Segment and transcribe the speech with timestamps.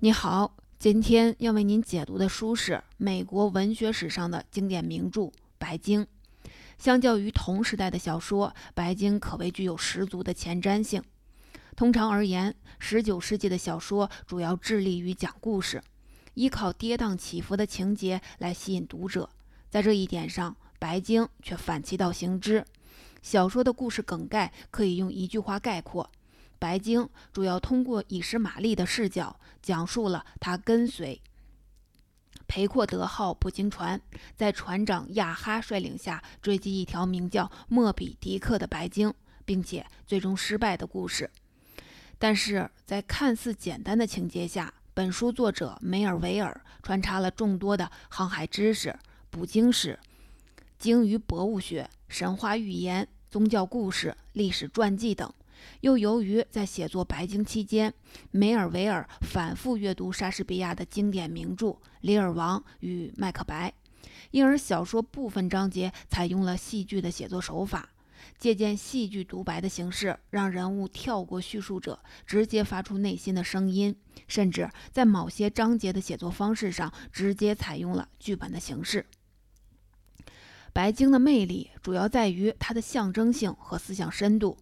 [0.00, 5.22] 你好，今天要为您解读的书是美国文学史上的经典名著
[5.58, 6.06] 《白鲸》。
[6.78, 11.02] 相较于同时代的小说，《白鲸》可谓具有十足的前瞻性。
[11.74, 15.82] 通常而言，19世纪的小说主要致力于讲故事，
[16.34, 19.28] 依靠跌宕起伏的情节来吸引读者。
[19.68, 22.64] 在这一点上，《白鲸》却反其道行之。
[23.20, 26.08] 小说的故事梗概可以用一句话概括。
[26.58, 31.20] 白鲸主要通过以实玛丽的视角，讲述了他跟随
[32.46, 34.00] 裴阔德号捕鲸船，
[34.34, 39.12] 在船长亚哈率领下追击一条名叫莫比迪克的白鲸，
[39.44, 41.30] 并且最终失败的故事。
[42.18, 48.98] 但是在看似简单的情节下，本书作者梅尔维尔穿插了众多的航海知识、
[49.30, 49.96] 捕鲸史、
[50.78, 55.32] 鲸鱼博物学、神话寓言、宗教故事、历史传记等。
[55.80, 57.92] 又由于在写作《白鲸》期间，
[58.30, 61.66] 梅尔维尔反复阅读莎士比亚的经典名著
[62.00, 63.70] 《李尔王与麦克白》，
[64.30, 67.88] 因而小说部分章节采用了戏剧的写作手法，
[68.38, 73.94] 借鉴戏剧独白的形式，让人物跳过叙述者，直接发出内心的声音，
[74.26, 79.06] 甚至在某些章节的写作方式上，直接采用了剧本的形式。
[80.72, 84.56] 《白鲸》的魅力主要在于它的象征性和思想深度。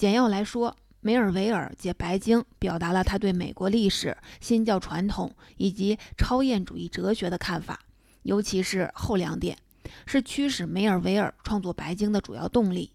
[0.00, 7.78] 简要来说，梅尔维尔借《白鲸》表达了他对美国历史、新教传统以及超验主义哲学的看法，
[8.22, 9.58] 尤其是后两点，
[10.06, 12.90] 是驱使梅尔维尔创作《白鲸》的主要动力。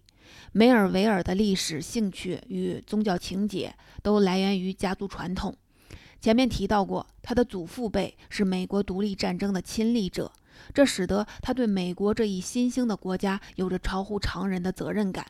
[0.50, 5.54] 梅尔维尔的历史兴趣与宗教情节都来源于家族传统。
[6.20, 10.32] 前面提到过，他的祖父辈是美国独立战争的亲历者，
[10.74, 15.24] 这使得他对美国这一新兴的国家有着超乎常人的责任感。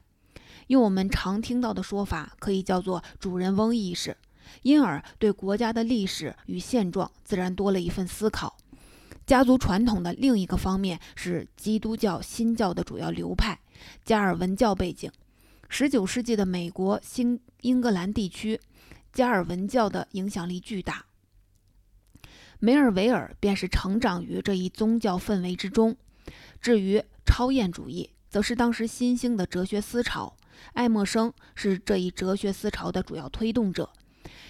[0.68, 4.16] 用我们常听到的说法，可以叫做主人翁意识，
[4.62, 8.56] 因而对国家的历史与现状自然多了一份思考。
[9.26, 13.58] 家族传统的另一个方面是基督教新教的主要流派——
[14.04, 15.10] 加尔文教背景。
[15.68, 18.60] 十九世纪的美国新英格兰地区，
[19.12, 21.06] 加尔文教的影响力巨大。
[22.60, 25.96] 梅尔维尔便是成长于这一宗教氛围之中。
[26.60, 30.36] 至于超验主义，则是当时新兴的哲学思潮。
[30.72, 33.90] 爱默生是这一哲学思潮的主要推动者。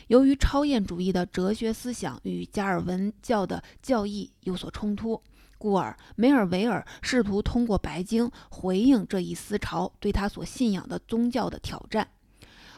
[0.08, 5.20] 由于超验主义的哲学思想与加尔文教的教义有所冲突，
[5.58, 12.08] 故而梅尔维尔试图通过《白鲸》回应这一思潮对他所信仰的宗教的挑战。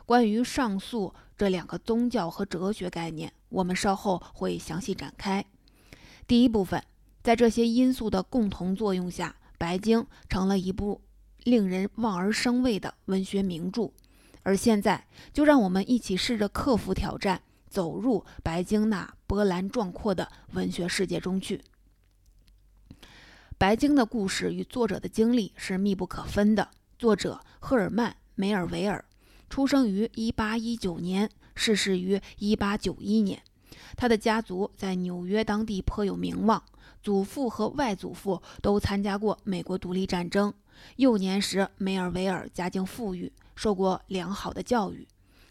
[0.06, 5.44] 关于上述这两个宗教和哲学概念，我们稍后会详细展开。
[6.26, 6.82] 第一部分，
[7.22, 10.00] 在这些因素的共同作用下，《白鲸》
[10.30, 11.02] 成了一部。
[11.48, 13.90] 令人望而生畏的文学名著，
[14.42, 21.62] 而现在就让我们一起试着克服挑战，走入白鲸那波澜壮阔的文学世界中去。
[23.56, 26.68] 白鲸的故事与作者的经历是密不可分的。
[26.98, 29.04] 作者赫尔曼·梅尔维尔
[29.48, 33.42] 出生于1819年，逝世于1891年。
[33.96, 36.62] 他的家族在纽约当地颇有名望，
[37.02, 40.52] 祖父和外祖父都参加过美国独立战争。
[40.96, 45.06] 幼年时，梅尔维尔家境富裕，受过良好的教育。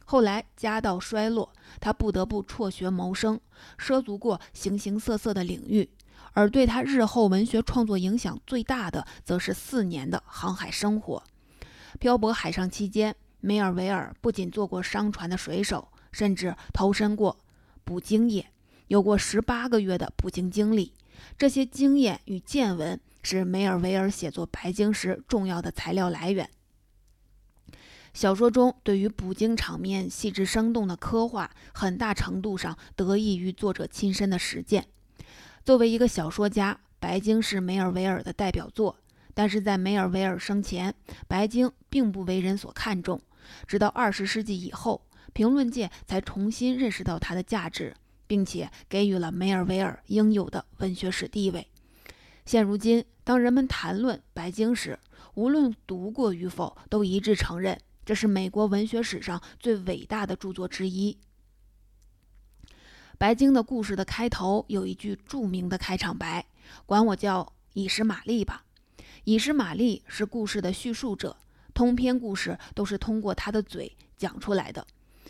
[0.05, 1.51] 后来家道衰落，
[1.81, 3.39] 他不得不辍学谋生，
[3.77, 5.89] 涉足过形形色色的领域。
[6.33, 11.23] 而对他日后文学创作影响最大的，则是四年的航海生活。
[11.99, 17.37] 漂泊海上期间，梅尔维尔不仅做过商船的水手，甚至投身过
[17.83, 18.51] 捕鲸业，
[18.87, 20.93] 有过十八个月的捕鲸经历。
[21.37, 22.99] 这些经验与见闻。
[23.29, 26.49] 是梅尔维尔写作《白鲸》时重要的材料来源。
[28.13, 34.87] 小说中对于捕鲸场面细致生动的刻画，很大程度上得益于作者亲身的实践。
[35.65, 38.95] 作为一个小说家，《白鲸》是梅尔维尔的代表作。
[39.33, 40.89] 但是在梅尔维尔生前，
[41.27, 43.21] 《白鲸》并不为人所看重。
[43.67, 47.93] 直到二十世纪以后，评论界才重新认识到它的价值，
[48.25, 51.67] 并且给予了梅尔维尔应有的文学史地位。
[52.45, 54.97] 现如今，当人们谈论《白鲸》时，
[55.33, 61.17] 无论读过与否，都一致承认这是美国文学史上最伟大的著作之一。
[63.17, 66.45] 《白鲸》的故事的开头有一句著名的开场白
[66.87, 68.63] ：“管我叫以实玛丽吧。”
[69.25, 71.35] 以实玛丽是故事的叙述者，
[71.73, 74.87] 通篇故事都是通过他的嘴讲出来的。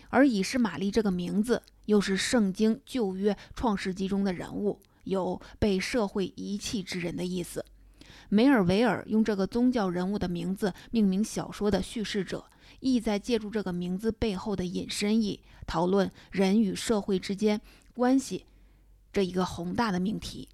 [0.10, 4.80] 而以实玛丽这个名字，又是圣经旧约创世纪中的人物。
[5.06, 7.66] 有被社会遗弃之人的意思。
[8.30, 12.46] 梅尔维尔用这个宗教人物的名字命名小说的叙事者，
[12.82, 17.62] 意在借助这个名字背后的隐身意，讨论人与社会之间
[17.94, 18.46] 关系
[19.14, 20.50] 这一个宏大的命题。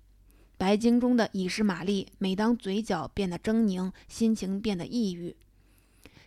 [0.56, 5.36] 白鲸中的以实玛丽，每当嘴角变得狰狞，心情变得抑郁，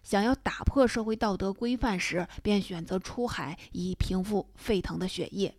[0.03, 5.55] 想要打破社会道德规范时，便选择出海以平复沸腾的血液。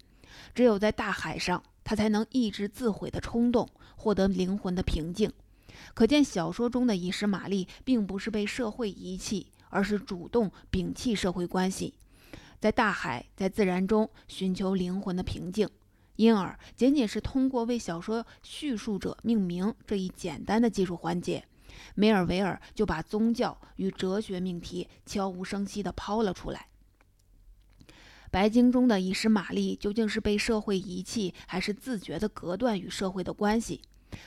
[0.54, 5.32] 只有在大海上，他才能抑制自毁的冲动，获得灵魂的平静。
[5.94, 11.94] 可见，小说中的以实玛丽并不是被社会遗弃，而是主动摒弃社会关系，
[12.60, 15.70] 在大海、在自然中寻求灵魂的平静。
[16.16, 21.46] 因而，仅仅是通过为小说叙述者命名这一简单的技术环节，
[21.94, 26.68] 梅尔维尔就把宗教与哲学命题悄无声息地抛了出来。
[28.32, 33.82] 白鲸中的以实玛丽究竟是被社会遗弃，还是自觉地隔断与社会的关系？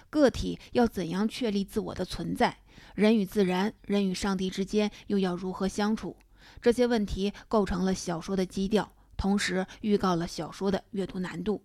[0.09, 2.59] 个体要怎样确立自我的存在？
[2.95, 6.17] 人与自然、人与上帝之间又要如何相处？
[6.61, 11.63] 这些问题构成了小说的基调，同时预告了小说的阅读难度。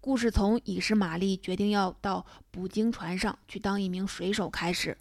[0.00, 4.96] 故事从以是玛丽决定要到捕鲸船上去当一名水手开始。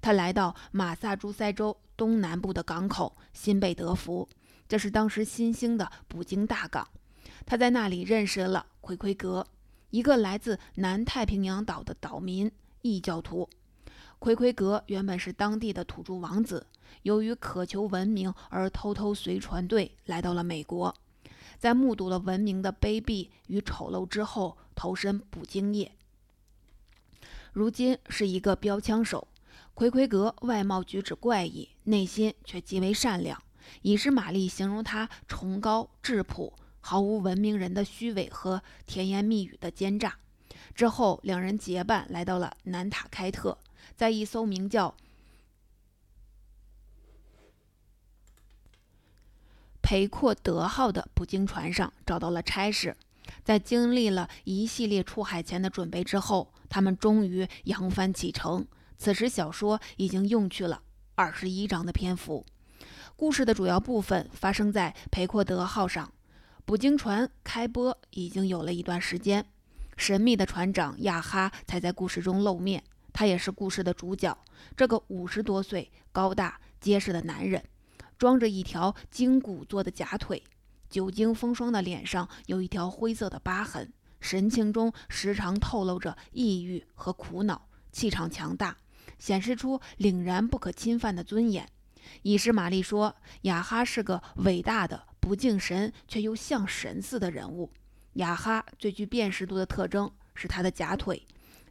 [0.00, 4.28] 他来到马萨诸塞州东南部的港口新贝德福，
[4.66, 6.88] 这是当时新兴的捕鲸大港。
[7.44, 9.46] 他在那里认识了奎奎格，
[9.90, 12.50] 一个来自南太平洋岛的岛民
[12.82, 13.48] 异教徒。
[14.18, 16.66] 奎奎格原本是当地的土著王子，
[17.02, 20.94] 由于渴求文明而偷偷随船队来到了美国。
[21.58, 25.92] 在目睹了文明的卑鄙与丑陋之后，投身捕鲸业。
[27.52, 29.26] 如今是一个标枪手，
[29.74, 33.42] 奎奎格外貌举止怪异，内心却极为善良。
[33.82, 40.16] 以实玛丽形容他崇高质朴、毫无文明人的虚伪和甜言蜜语的奸诈。
[40.74, 43.58] 之后，两人结伴来到了南塔开特，
[43.96, 44.94] 在一艘名叫……
[49.80, 52.94] 裴阔德号的捕鲸船上找到了差事，
[53.42, 58.66] 在经历了一系列出海前的准备之后，他们终于扬帆启程。
[58.98, 60.82] 此时，小说已经用去了
[61.14, 62.44] 二十一章的篇幅。
[63.16, 66.12] 故事的主要部分发生在裴阔德号上。
[66.68, 69.42] 捕鲸船开播已经有了一段时间，
[69.96, 72.84] 神秘的船长亚哈才在故事中露面。
[73.10, 74.36] 他也是故事的主角，
[74.76, 77.64] 这个五十多岁、高大结实的男人。
[78.18, 80.44] 装着一条鲸骨做的假腿，
[80.90, 88.76] 久经风霜的脸上有一条灰色的疤痕，神情中时常透露着抑郁和苦恼，气场强大，
[89.18, 91.66] 显示出凛然不可侵犯的尊严。
[92.20, 97.70] 伊什玛丽说：“雅哈是个伟大的不敬神却又像神似的人物。
[98.14, 101.22] 雅哈最具辨识度的特征是他的假腿，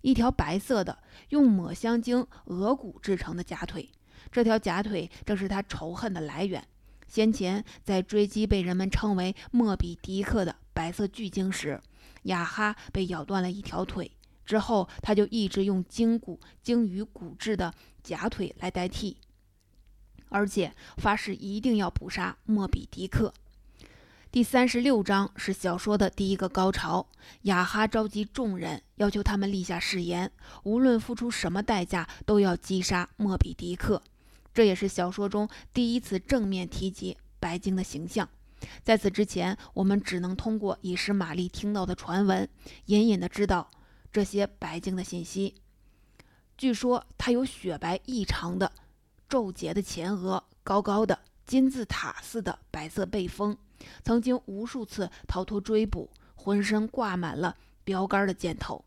[0.02, 0.98] 一条白色的
[1.30, 3.90] 用抹香鲸额骨制成的假腿。”
[4.32, 6.66] 这条假腿正是他仇恨的来源。
[7.08, 11.82] 先前在追击被人们称为莫比迪克的白色巨鲸时，
[12.24, 14.12] 雅哈被咬断了一条腿。
[14.46, 17.74] 之后，他就一直用鲸骨、鲸鱼骨质的
[18.04, 19.18] 假腿来代替，
[20.30, 23.34] 而且发誓一定要捕杀莫比迪克。
[24.30, 27.08] 第三十六章是小说的第一个高潮。
[27.44, 30.32] 雅哈召集众人，要求他们立下誓言，
[30.64, 34.04] 无论付出什么代价，都要击杀莫比迪克。
[34.54, 38.28] 这也是小说中第一次正面提及白鲸的形象。
[38.84, 42.48] 在此之前，我们只能通过以实玛丽听到的传闻，
[42.86, 43.70] 隐隐的知道
[44.12, 45.56] 这些白鲸的信息。
[46.58, 48.72] 据说它有雪白异常的
[49.28, 53.58] 皱结的前额，高高的金字塔似的白色背风，
[54.04, 58.84] 曾经无数次逃脱追捕，浑身挂满了标杆的箭头。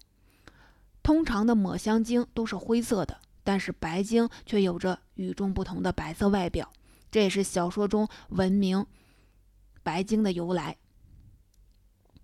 [1.02, 3.20] 通常的抹香鲸都是灰色的。
[3.42, 6.70] 但是白鲸却有着与众不同的白色外表，
[7.10, 8.86] 这也是小说中闻名
[9.82, 10.76] 白鲸的由来。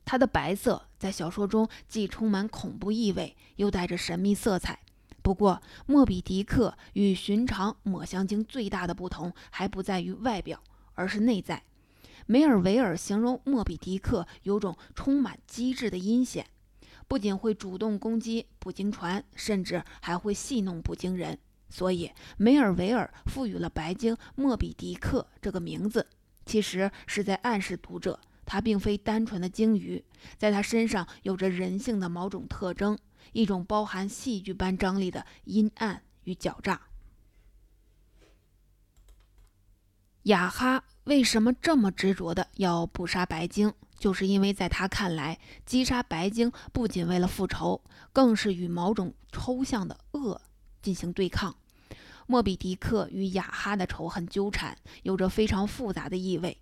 [0.05, 4.79] 它的白色在小说中既充满恐怖意味，又带着神秘色彩。
[5.27, 10.63] 不过，莫比迪克与寻常抹香鲸最大的不同还不在于外表，
[10.95, 11.65] 而是内在。
[12.27, 16.47] 梅尔维尔形容莫比迪克有种充满机智的阴险。
[17.09, 21.37] 不仅会主动攻击捕鲸船，甚至还会戏弄捕鲸人。
[21.71, 26.07] 所以，梅尔维尔赋予了白鲸莫比迪克这个名字，
[26.45, 30.05] 其实是在暗示读者，它并非单纯的鲸鱼，
[30.39, 32.97] 在它身上有着人性的某种特征，
[33.33, 36.81] 一种包含戏剧般张力的阴暗与狡诈。
[40.23, 43.73] 雅哈为什么这么执着的要捕杀白鲸？
[43.99, 47.81] 就是因为在他看来，击杀白鲸不仅为了复仇，
[48.13, 50.43] 更是与某种抽象的恶
[50.83, 51.57] 进行对抗。
[52.27, 56.59] 莫比迪克与雅哈的仇恨纠缠，有着非常复杂的意味。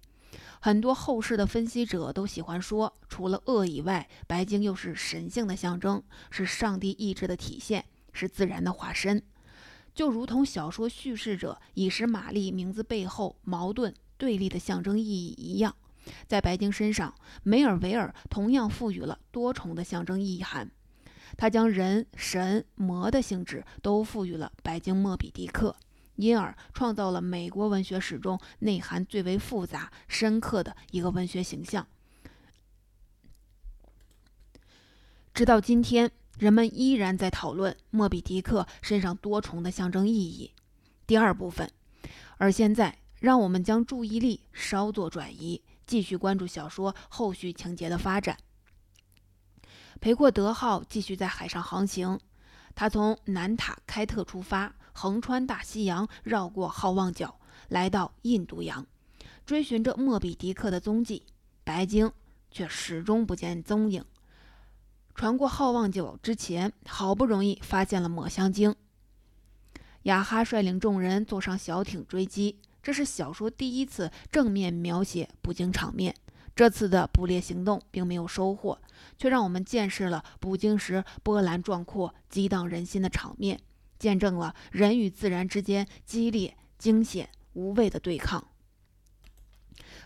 [0.64, 9.22] 很多后世的分析者都喜欢说，除了恶以外，白鲸又是神性的象征，是上帝意志的体现，是自然的化身。
[9.94, 15.76] 就如同小说叙事者以使玛丽名字背后矛盾对立的象征意义一样，
[16.26, 20.70] 在白鲸身上，梅尔维尔同样赋予了多重的象征意涵。
[21.36, 25.76] 他将人、神、魔的性质都赋予了白鲸莫比迪克。
[26.16, 31.86] 因而创造了美国文学史中内涵最为复杂、深刻的一个文学形象。
[35.32, 40.52] 直到今天，人们依然在讨论莫比迪克身上多重的象征意义。
[41.06, 41.70] 第二部分，
[42.36, 48.38] 而现在，让我们将注意力稍作转移，继续关注小说后续情节的发展。
[50.00, 52.20] 裴阔德号继续在海上航行，
[52.74, 54.74] 他从南塔开特出发。
[54.94, 58.86] 横穿大西洋，绕过好望角，来到印度洋，
[59.44, 61.24] 追寻着莫比迪克的踪迹。
[61.64, 62.10] 白鲸
[62.50, 64.04] 却始终不见踪影。
[65.14, 68.74] 船过好望角之前，好不容易发现了抹香鲸。
[70.02, 76.14] 雅哈率领众人坐上小艇追击，这是小说第一次正面描写捕鲸场面。
[76.54, 78.78] 这次的捕猎行动并没有收获，
[79.16, 83.60] 却让我们见识了捕鲸时波澜壮阔、激荡人心的场面。
[84.04, 88.46] 见证了人与自然之间激烈、惊险、无畏的对抗。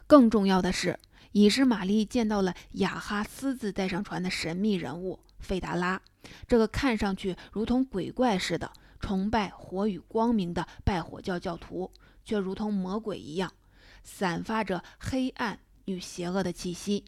[0.06, 0.96] 更重要的是，
[1.32, 6.00] 以实玛丽见到了雅哈私自带上船的神秘人物费达拉。
[6.46, 11.90] 这个看上去如同鬼怪似的、崇拜火与光明的拜火教教徒，
[12.24, 13.52] 却如同魔鬼一样，
[14.04, 17.04] 散发着黑暗与邪恶的气息。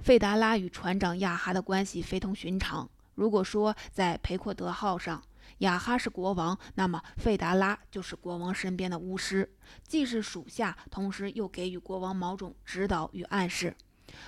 [0.00, 2.90] 费达拉与船长亚哈的关系非同寻常。
[3.14, 5.22] 如果说在培阔德号上，
[5.58, 9.50] 雅哈是国王，那么费达拉就是国王身边的巫师，
[9.86, 13.74] 既是属下，同时又给予国王某种指导与暗示。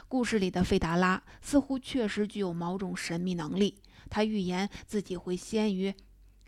[0.08, 5.94] 故事里的费达拉似乎确实具有某种神秘能力，他预言自己会先于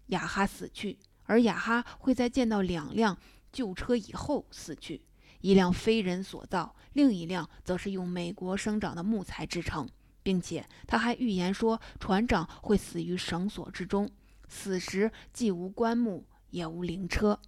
[0.06, 3.16] 雅哈死去，而雅哈会在见到两辆
[3.52, 5.02] 旧车以后死去，
[5.40, 9.88] 一辆非人所造，另一辆则是用美国生长的木材制成，
[10.22, 14.10] 并且他还预言说船长会死于绳索之中。
[14.50, 17.38] 此时既无棺木，也无灵车。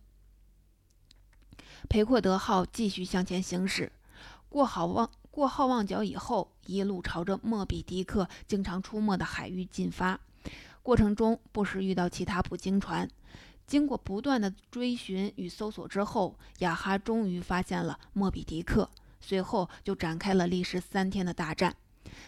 [1.89, 3.91] 裴阔德号继续向前行驶，
[4.49, 10.21] 过好望过好望角以后，一路朝着莫比迪克经常出没的海域进发。
[10.81, 13.09] 过程中不时遇到其他捕鲸船。
[13.67, 18.89] 经过不断的追寻与搜索之后，雅哈终于发现了莫比迪克。
[19.21, 21.75] 随后就展开了历时三天的大战。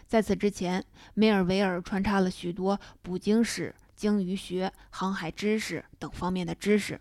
[0.06, 3.74] 在此之前，梅尔维尔穿插了许多捕鲸史。
[3.96, 7.00] 鲸鱼学、航海知识等方面的知识，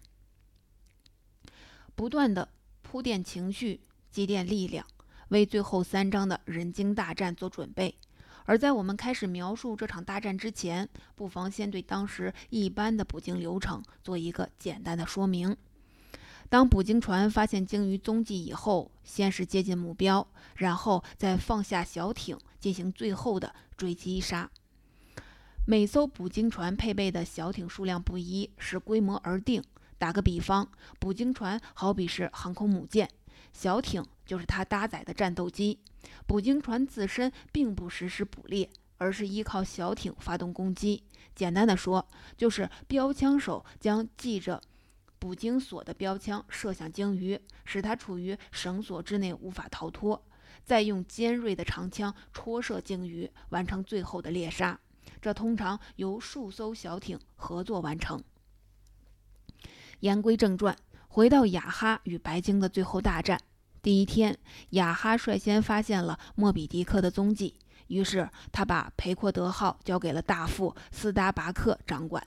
[1.96, 2.50] 不断的
[2.82, 3.82] 铺垫情绪、
[4.12, 4.86] 积淀力量，
[5.30, 7.96] 为最后三章的人鲸大战做准备。
[8.46, 15.56] 而在我们开始描述这场大战之前，不妨先对当时一般的捕鲸流程做一个简单的说明。
[16.50, 24.52] 当捕鲸船发现鲸鱼踪迹以后，先是接近目标，然后再放下小艇进行最后的追击杀。
[25.66, 29.64] 每艘捕鲸船配备的小艇数量不一，视规模而定。
[29.98, 33.10] 打个比方，捕鲸船好比是航空母舰，
[33.54, 35.80] 小艇就是它搭载的战斗机。
[36.28, 41.02] 捕鲸船自身并不实施捕猎，而是依靠小艇发动攻击。
[41.34, 42.06] 简单的说，
[42.36, 44.62] 就是标枪手将系着
[45.18, 50.22] 捕鲸索的标枪射向鲸鱼，使它处于绳索之内无法逃脱，
[50.66, 54.78] 再用尖锐的长枪戳射鲸鱼，完成最后的猎杀。
[55.24, 58.22] 这通常由数艘小艇合作完成。
[60.02, 60.76] 言归正传，
[61.08, 63.40] 回到雅哈与白鲸的最后大战。
[63.82, 64.38] 第一天，
[64.72, 67.56] 雅哈率先发现了莫比迪克的踪迹，
[67.88, 72.22] 于是他把裴阔德号交给了大副斯达巴克掌管，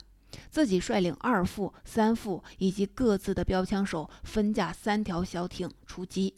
[0.49, 6.33] 自己率领二副、三副以及各自的标枪手，分驾三条小艇出击。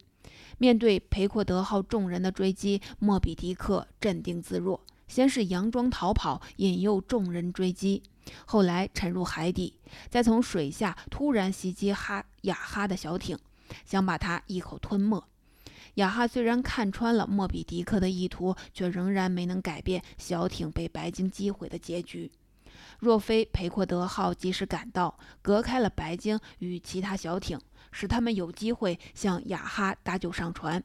[0.57, 4.81] 面对裴阔德号众人的追击，莫比迪克镇定自若。
[5.09, 8.01] 先是佯装逃跑，引诱众人追击，
[8.45, 9.73] 后来沉入海底，
[10.07, 13.37] 再从水下突然袭击哈雅哈的小艇，
[13.83, 15.21] 想把他一口吞没。
[15.95, 22.31] 雅哈虽然看穿了莫比迪克的意图，却仍然没能改变小艇被白鲸击毁的结局。
[22.99, 27.59] 若非裴阔德号及时赶到，隔开了白鲸与其他小艇，
[27.91, 30.81] 使他们有机会向雅哈搭救上船，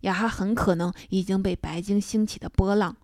[0.00, 2.96] 雅哈很可能已经被白鲸兴起的波浪。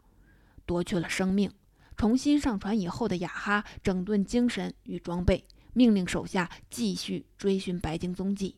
[0.66, 1.50] 夺去了生命。
[1.96, 8.56] 重新上船以后的雅哈整顿精神与装备，命令手下继续追寻白鲸踪迹。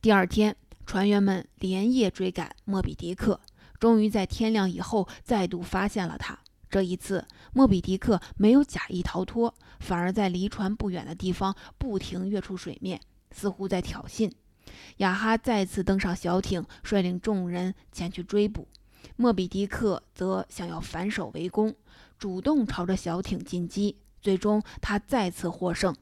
[0.00, 3.40] 第二天，船员们连夜追赶莫比迪克，
[3.78, 6.36] 终于在天亮以后再度发现了他。
[6.68, 14.32] 这一次，莫比迪克没有假意逃脱，反而在离船不远的地方不停跃出水面，似乎在挑衅。
[14.96, 18.66] 雅哈再次登上小艇，率领众人前去追捕。
[19.16, 21.74] 莫比迪克则想要反手围攻，
[22.18, 23.96] 主动朝着小艇进击。
[24.20, 25.94] 最终，他再次获胜，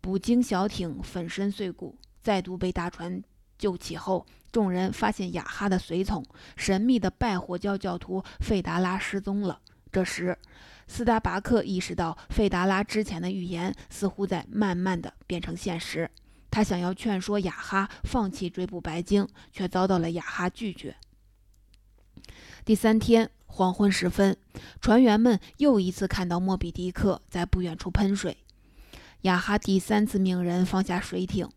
[0.00, 3.22] 捕鲸小艇粉身碎骨，再度被大船
[3.58, 6.24] 救起后，众人发现雅哈的随从
[6.56, 9.60] 神秘的拜火教教徒费达拉失踪了。
[9.92, 10.38] 这时，
[10.86, 16.10] 斯达巴克意识到费达拉之前的预言似乎在慢慢的变成现实。
[16.50, 20.96] 他想要劝说雅哈放弃追捕白鲸，却遭到了雅哈拒绝。
[22.64, 24.36] 第三天黄昏时分，
[24.80, 28.36] 船员们又一次看到莫比迪克在不远处喷水。
[29.22, 31.48] 雅哈第三次命人放下水艇。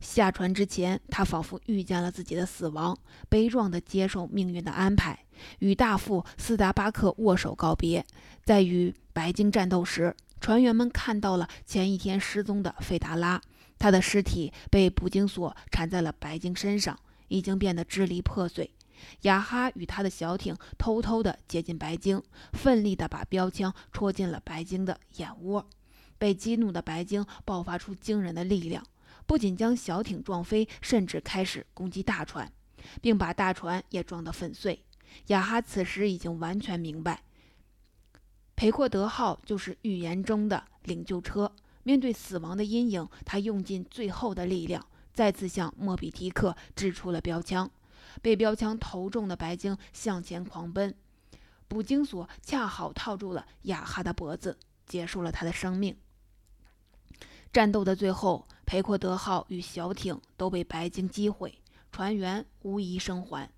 [0.00, 5.18] 下船之前，他仿佛预见了自己的死亡，悲壮地接受命运的安排，
[5.60, 8.04] 与大副斯达巴克握手告别。
[8.42, 13.40] 在与白鲸战斗时，船员们看到了前一天失踪的费达拉。
[13.78, 18.70] 他的尸体被捕鲸索缠在了白鲸身上，已经变得支离破碎。
[19.22, 25.66] 雅哈与他的小艇偷偷地接近白鲸，奋力地把标枪戳进了白鲸的眼窝。
[26.16, 28.84] 被激怒的白鲸爆发出惊人的力量，
[29.26, 32.50] 不仅将小艇撞飞，甚至开始攻击大船，
[33.02, 34.84] 并把大船也撞得粉碎。
[35.26, 37.22] 雅哈此时已经完全明白，
[38.56, 41.52] 裴阔德号就是预言中的领救车。
[41.82, 47.70] 面对死亡的阴影，他用尽最后的力量，再次向莫比迪克掷出了标枪。
[48.22, 50.94] 被标枪投中的白鲸向前狂奔，
[51.68, 55.96] 捕鲸索恰好套住了雅哈的脖子，结束了他的生命。
[57.52, 61.60] 战斗的最后，裴阔德号与小艇都被白鲸击毁，
[61.92, 63.48] 船员无一生还。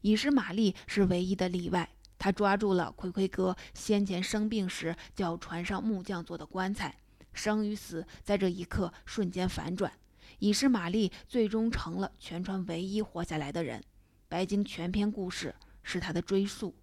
[0.00, 6.96] 以实玛丽是唯一的例外，他抓住了奎奎哥先前生病时叫船上木匠做的棺材。
[7.32, 9.92] 生与死在这一刻瞬间反转，
[10.38, 13.82] 以实玛丽最终成了全船唯一活下来的人。
[14.34, 16.74] 白鲸全篇故事是他的追溯。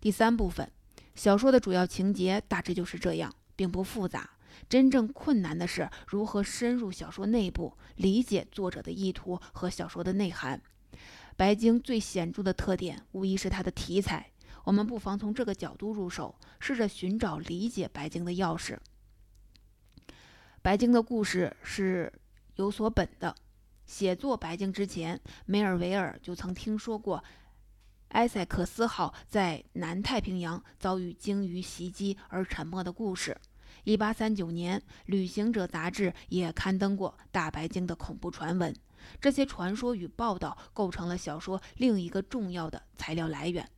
[0.00, 0.68] 第三部分，
[1.14, 4.28] 小说的主要情节大致就是这样，并不复杂。
[4.68, 10.60] 真正困难的是如何深入小说内部，理解作者的意图和小说的内涵。
[11.36, 14.32] 白鲸最显著的特点无疑是它的题材，
[14.64, 18.76] 我们不妨从这个角度入手，试着寻找理解白鲸的钥匙。
[20.60, 22.12] 白鲸的故事是
[22.56, 23.32] 有所本的。
[23.86, 27.22] 写作《白鲸》之前，梅尔维尔就曾听说过
[28.08, 33.36] 埃塞克斯号在南太平洋遭遇鲸鱼袭击而沉没的故事。
[33.84, 38.74] 1839年，《旅行者》杂志也刊登过大白鲸的恐怖传闻。
[39.20, 43.68] 这些传说与报道构成了小说另一个重要的材料来源。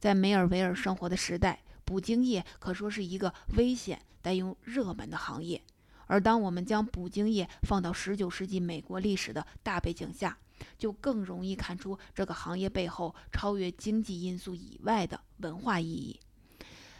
[0.00, 5.62] 在梅尔维尔生活的时代，捕鲸业可说是一个危险但又热门的行业。
[6.12, 10.36] 而当我们将捕鲸业放到19世纪美国历史的大背景下，
[10.76, 16.20] 就更容易看出这个行业背后超越经济因素以外的文化意义。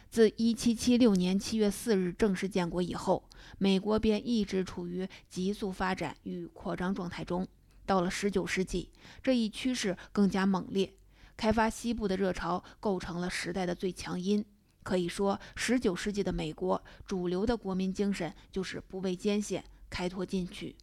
[0.09, 3.23] 自1776年7月4日正式建国以后，
[3.59, 7.47] 美国便一直处于急速发展与扩张状态中。
[7.85, 8.89] 到了19世纪，
[9.21, 10.91] 这一趋势更加猛烈，
[11.37, 14.43] 开发西部的热潮构成了时代的最强音。
[14.83, 20.75] 可以说，十九世纪的美国主流的国民精神就是不畏艰险、开拓进取。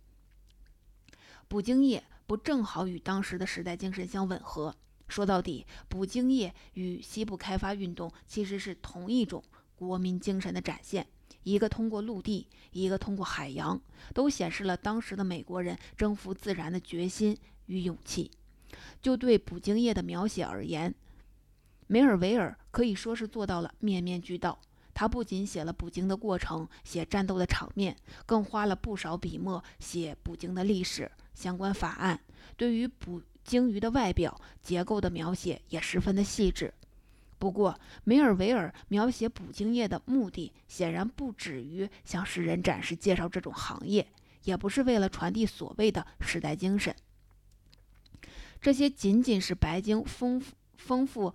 [1.46, 4.74] 捕鲸业不正好与当时的时代精神相吻合？
[5.08, 9.42] 说到底，捕鲸业与西部开发运动其实是同一种
[9.74, 11.06] 国民精神的展现，
[11.42, 13.80] 一个通过陆地，一个通过海洋，
[14.14, 17.36] 都显示了当时的美国人征服自然的决心
[17.66, 18.30] 与勇气。
[19.02, 20.94] 就对捕鲸业的描写而言，
[21.92, 24.57] 梅尔维尔可以说是做到了面面俱到。
[24.94, 32.20] 他不仅写了捕鲸的过程，写战斗的场面，更花了不少笔墨写捕鲸的历史、相关法案。
[32.57, 36.72] 对于捕鲸鱼的外表结构的描写也十分的细致。
[37.40, 44.07] 不过，梅尔维尔描写捕鲸业的目的显然不止于向世人展示介绍这种行业，
[44.44, 46.94] 也不是为了传递所谓的时代精神。
[48.61, 51.35] 这些仅仅是白鲸丰富丰富。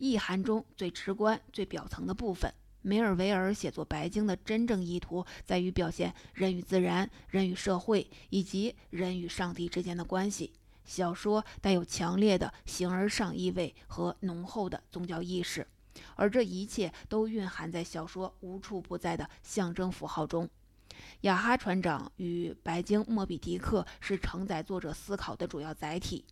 [0.00, 2.52] 意涵中最直观、最表层的部分。
[2.80, 10.54] 梅尔维尔写作《白鲸》的真正意图在于表现人与自然、人与社会以及人与上帝之间的关系。
[10.86, 15.66] 小说带有强烈的形而上意味和浓厚的宗教意识，
[16.16, 20.48] 而这一切都蕴含在小说无处不在的象征符号中。
[21.20, 26.24] 雅哈船长与白鲸莫比迪克是承载作者思考的主要载体。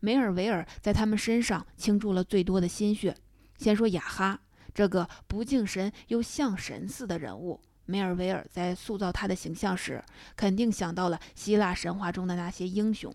[0.00, 3.14] 梅尔维尔在他们身上倾注了最多的心血。
[3.56, 4.40] 先说雅哈，
[4.72, 7.60] 这个不敬神又像神似的人物。
[7.86, 10.04] 梅尔维尔在塑造他的形象时，
[10.36, 13.14] 肯定想到了希腊神话中的那些英雄。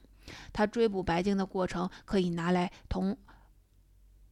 [0.51, 3.15] 他追捕白鲸的过程可以拿来同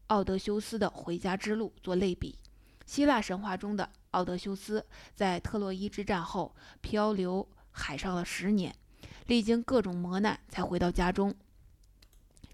[0.08, 2.38] 奥德修斯的回家之路做类比。
[2.86, 8.76] 希腊神话中的奥德修斯在特洛伊之战后漂流海上了十年，
[9.28, 11.34] 历经各种磨难才回到家中。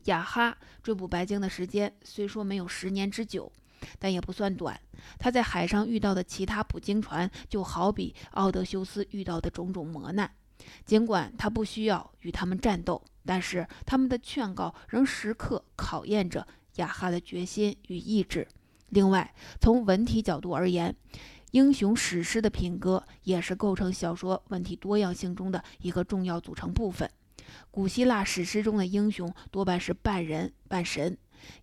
[0.07, 3.49] 雅哈追捕白鲸的时间虽说没有十年之久。
[3.99, 4.77] 但也不算短。
[5.19, 10.29] 他在海上遇到的其他捕鲸船，就好比奥德修斯遇到的种种磨难。
[10.83, 16.45] 尽管他不需要与他们战斗，但是他们的劝告仍时刻考验着
[16.77, 18.47] 雅哈的决心与意志。
[18.89, 20.93] 另外，从文体角度而言，
[21.51, 27.07] 英雄史诗的品格也是构成小说文体多样性中的一个重要组成部分。
[27.77, 31.15] 古希腊史诗中的英雄多半是半人半神。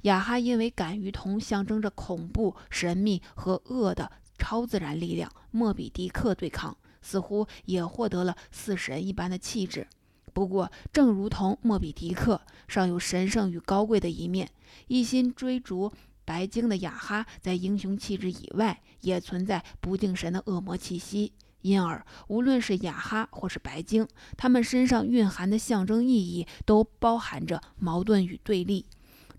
[0.03, 9.89] 雅哈因为敢于同象征着恐怖、神秘和恶的超自然力量莫比迪克对抗，似乎也获得了似神一般的气质。
[10.33, 14.49] 不过，正如同莫比迪克尚有神圣与高贵的一面，
[14.87, 15.93] 一心追逐
[16.25, 21.33] 白鲸的雅哈在英雄气质以外，也存在不定神的恶魔气息。
[21.65, 28.85] 因而，无论是雅哈或是白鲸，他们身上蕴含的象征意义都包含着矛盾与对立。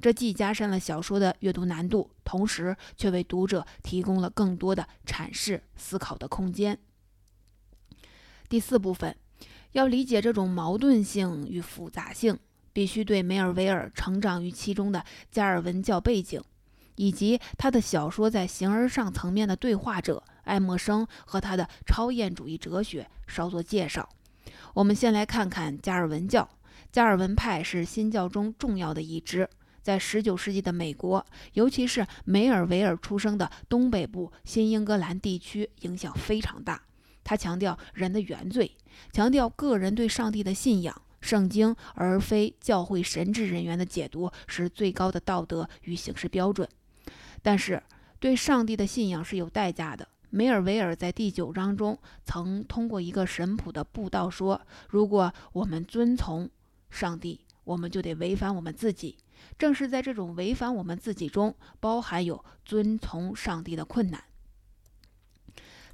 [0.02, 6.80] 这既加深了小说的阅读难度，同时却为读者提供了更多的阐释、思考的空间。
[8.50, 9.16] 第四部分，
[9.74, 12.40] 要理解这种矛盾性与复杂性，
[12.74, 16.42] 必须对梅尔维尔成长于其中的加尔文教背景，
[16.96, 24.08] 以及他的小说在形而上层面的对话者爱默生和他的超验主义哲学稍作介绍。
[24.74, 26.50] 我们先来看看加尔文教。
[26.92, 29.50] 加尔文派是新教中重要的一支。
[29.82, 36.82] 在19世纪的美国，尤其是梅尔维尔出生的东北部新英格兰地区，影响非常大。
[37.24, 38.76] 他强调人的原罪，
[39.12, 46.68] 强调个人对上帝的信仰，圣经而非教会神职人员的解读是最高的道德与行事标准。
[47.44, 47.84] 但是，
[48.20, 50.08] 对上帝的信仰是有代价的。
[50.36, 54.60] 梅尔维尔在第九章中曾通过一个神谱的布道说
[54.92, 56.50] ：“如果我们遵从
[56.90, 59.18] 上帝，我们就得违反我们自己。”
[59.58, 64.22] 正是在这种违反我们自己中，包含有遵从上帝的困难。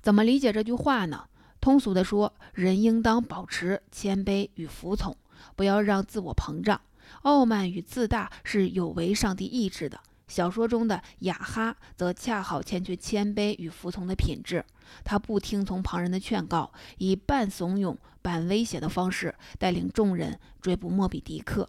[0.01, 1.27] 怎么理解这句话呢？
[1.59, 5.15] 通俗的说，人应当保持谦卑与服从，
[5.55, 6.81] 不要让自我膨胀、
[7.21, 9.99] 傲慢与自大是有违上帝意志的。
[10.31, 14.63] 小说中的雅哈则恰好欠缺谦卑与服从的品质，
[15.03, 21.67] 他不听从旁人的劝告，以半怂恿半威胁的方式带领众人追捕莫比迪克。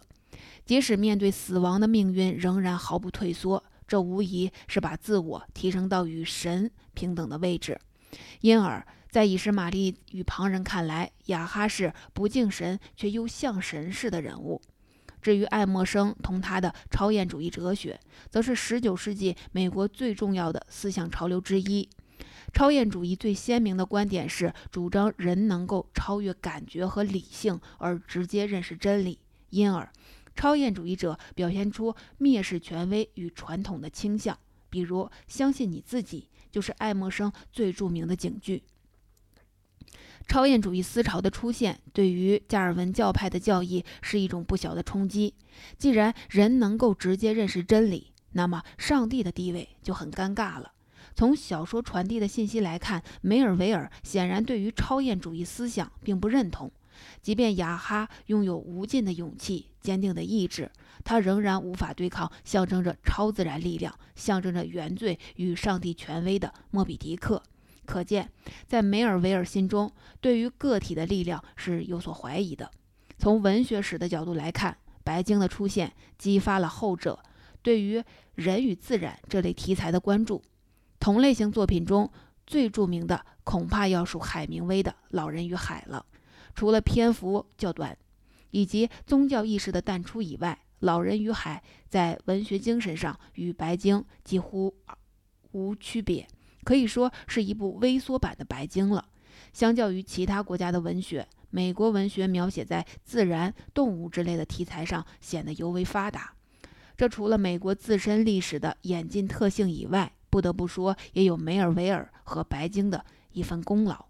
[0.65, 7.77] 即使面对死亡的命运，仍然毫不退缩，这无疑是把自我提升到与神平等的位置。
[8.39, 14.61] 因而，在以实玛利与旁人看来，雅哈是不敬神却又像神似的人物。
[15.23, 17.97] 至于爱默生同他的超验主义哲学，
[18.29, 21.87] 则是19世纪美国最重要的思想潮流之一。
[22.53, 29.17] 超验主义最鲜明的观点是主张人能够超越感觉和理性，而直接认识真理。
[29.49, 29.89] 因而，
[30.35, 34.37] 超验主义者表现出蔑视权威与传统的倾向，
[34.69, 38.61] 比如“相信你自己”就是爱默生最著名的警句。
[40.27, 45.33] 超验主义思潮的出现，对于加尔文教派的教义是一种不小的冲击。
[45.77, 50.71] 既然人能够直接认识真理，那么上帝的地位就很尴尬了。
[51.15, 56.71] 从小说传递的信息来看，梅尔维尔显然对于超验主义思想并不认同。
[57.21, 60.71] 即便雅哈拥有无尽的勇气、坚定的意志，
[61.03, 67.43] 他仍然无法对抗象征着超自然力量、象征着原罪与上帝权威的莫比迪克。
[67.85, 68.31] 可见，
[68.67, 69.91] 在梅尔维尔心中，
[70.21, 72.69] 对于个体的力量是有所怀疑的。
[73.17, 77.19] 从文学史的角度来看，白鲸的出现激发了后者
[77.61, 78.03] 对于
[78.35, 80.41] 人与自然这类题材的关注。
[80.99, 82.09] 同类型作品中
[82.47, 86.05] 最著名的，恐怕要数海明威的《老人与海》了。
[86.55, 87.97] 除了篇幅较短，
[88.51, 94.73] 以及宗教意识的淡出以外，《老人与海》在文学精神上与《白鲸》几乎
[95.51, 96.27] 无区别，
[96.63, 99.05] 可以说是一部微缩版的《白鲸》了。
[99.51, 106.33] 相较于其他国家的文学，美国文学描写在自然、动物之类的题材上显得尤为发达。
[106.95, 114.05] 这除了美国自身历史的演进特性以外，不得不说也有梅尔维尔和《白鲸》的一份功劳。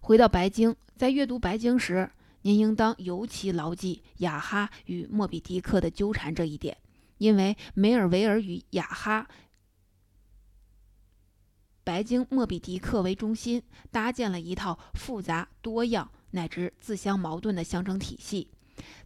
[0.00, 2.10] 回到白鲸，在阅读白鲸时，
[2.42, 6.76] 您应当尤其牢记雅哈与莫比迪克的纠缠这一点，
[7.18, 9.26] 因为梅尔维尔与雅哈、
[11.84, 18.48] 白鲸、莫比迪克为中心，搭建了一套复杂多样乃至自相矛盾的象征体系。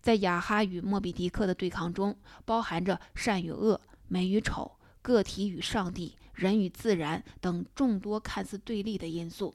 [0.01, 4.71] 在雅哈与莫比迪克的对抗中，包含着善与恶、美与丑、
[5.03, 9.53] 个体与上帝、人与自然等众多看似对立的因素。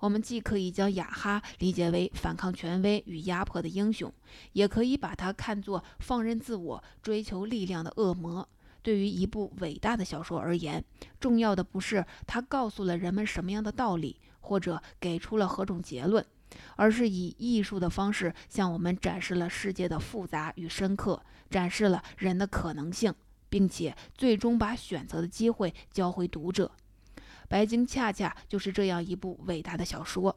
[0.00, 4.12] 我们既可以将雅哈理解为反抗权威与压迫的英雄，
[4.52, 8.46] 也可以把它看作放任自我、追求力量的恶魔。
[8.86, 10.84] 对于一部伟大的小说而言，
[11.18, 16.24] 重要的不是它告诉了人们什么样的道理，或者给出了何种结论，
[16.76, 21.20] 而是以艺术的方式向我们展示了世界的复杂与深刻，
[21.50, 23.12] 展示了人的可能性，
[23.48, 26.70] 并且最终把选择的机会交回读者。
[27.48, 30.36] 白鲸恰恰就是这样一部伟大的小说。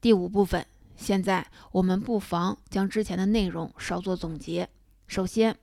[0.00, 4.68] 第五部分，现在我们不妨将之前的内容稍作总结。
[5.06, 5.56] 首先，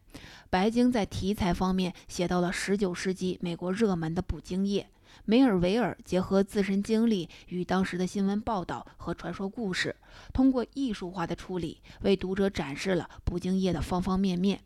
[0.50, 4.88] 白鲸在题材方面写到了19世纪美国热门的捕鲸业。
[5.26, 9.95] 梅尔维尔结合自身经历与当时的新闻报道和传说故事，
[10.34, 14.62] 通过艺术化的处理，为读者展示了捕鲸业的方方面面。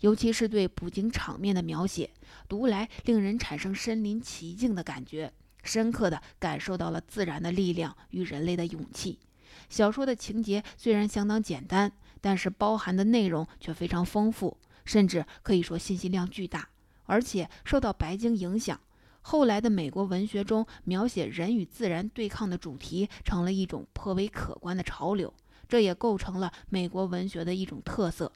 [0.00, 2.10] 尤其是对捕鲸场面的描写，
[2.48, 5.32] 读来令人产生身临其境的感觉，
[5.62, 9.18] 深刻地感受到了自然的力量与人类的勇气。
[9.68, 14.56] 小说的情节虽然相当简单，但是包含的内容却非常丰富，
[14.88, 16.66] 甚至可以说信息量巨大。
[17.04, 18.80] 而且受到白鲸影响，
[19.20, 25.32] 后来的美国文学中描写人与自然对抗的主题，成了一种颇为可观的潮流。
[25.68, 28.32] 这也构成了美国文学的一种特色。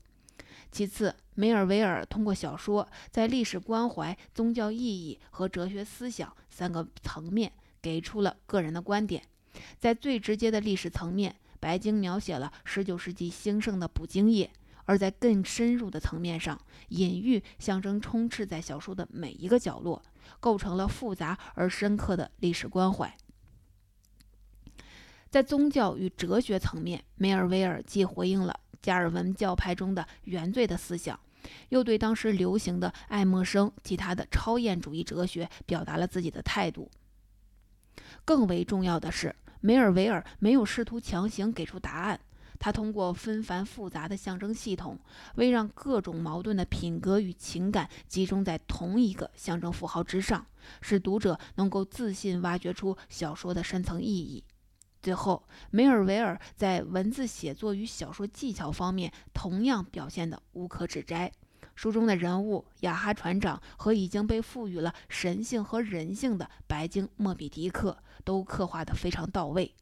[0.71, 9.23] 其次，梅尔维尔通过小说，在历史关怀、宗教意义和哲学思想三个层面给出了个人的观点。
[9.79, 14.49] 在最直接的历史层面，白鲸描写了19世纪兴盛的捕鲸业；
[14.85, 20.03] 而在更深入的层面上，隐喻象征充斥在小说的每一个角落，
[20.41, 23.17] 构成了复杂而深刻的历史关怀。
[25.31, 28.61] 在宗教与哲学层面，梅尔维尔既回应了。
[28.83, 31.19] 加尔文教派中的原罪的思想，
[31.69, 36.91] 又对当时流行的爱默生及他的超验主义哲学表达了自己的态度。
[38.25, 42.21] 更为重要的是，梅尔维尔没有试图强行给出答案，
[42.59, 44.99] 他通过纷繁复杂的象征系统，
[45.37, 50.47] 为让各种矛盾的品格与情感集中在同一个象征符号之上，
[50.81, 54.45] 使读者能够自信挖掘出小说的深层意义。
[55.03, 61.33] 最后，梅尔维尔在文字写作与小说技巧方面同样表现得无可指摘。
[61.75, 69.75] 书中的人物雅哈船长和已经被赋予了神性和人性的白鲸莫比迪克都刻画得非常到位。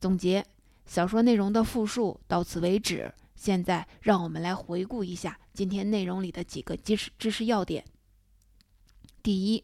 [0.00, 0.46] 总结
[0.84, 3.12] 小说内容的复述到此为止。
[3.34, 7.84] 现在，让我们来回顾一下今天内容里的几个知识知识要点。
[9.22, 9.62] 第一，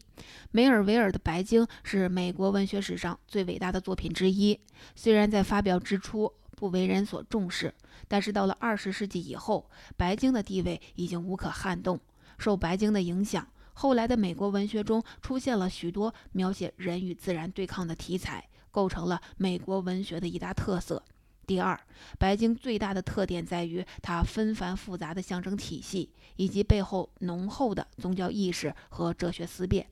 [0.51, 4.59] 梅尔维尔的《白鲸》是美国文学史上最伟大的作品之一。
[4.95, 7.73] 虽然在发表之初不为人所重视，
[8.07, 11.99] 但是到了二十世纪以后，《白鲸》的地位已经无可撼动。
[12.37, 18.47] 受《白鲸》的影响，后来的美国文学中出现了许多描写人与自然对抗的题材，
[18.79, 21.03] 构成了美国文学的一大特色。
[21.45, 21.77] 第二，
[22.17, 29.85] 白鲸最大的特点在于它纷繁复杂的象征体系，以及背后浓厚的宗教意识和哲学思辨。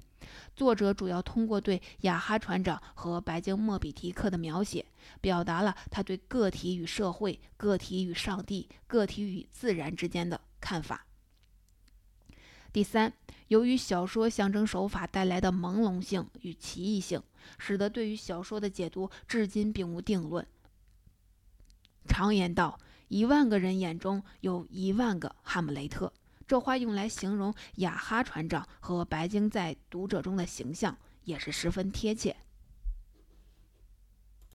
[0.56, 4.86] 作者主要通过对雅哈船长和白鲸莫比迪克的描写，
[5.20, 11.06] 表达了他对个体与社会、个体与上帝、个体与自然之间的看法。
[12.72, 13.12] 第三，
[13.50, 17.22] 由于小说象征手法带来的朦胧性与奇异性，
[17.58, 20.46] 使得对于小说的解读至今并无定论。
[22.08, 22.80] 常言道
[23.10, 26.12] ：“一万个人眼中有一万个哈姆雷特。”
[26.48, 32.38] 这话用来形容雅哈船长和白鲸在读者中的形象，也是十分贴切。